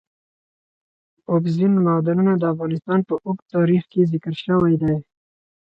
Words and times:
اوبزین 1.31 1.73
معدنونه 1.85 2.33
د 2.37 2.43
افغانستان 2.53 2.99
په 3.09 3.13
اوږده 3.25 3.47
تاریخ 3.55 3.83
کې 3.91 4.09
ذکر 4.13 4.33
شوی 4.45 4.73
دی. 4.81 4.95